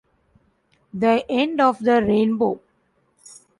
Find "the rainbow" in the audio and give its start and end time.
1.77-2.59